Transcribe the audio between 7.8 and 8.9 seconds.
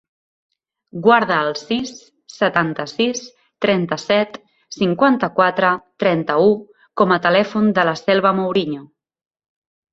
de la Selva Mouriño.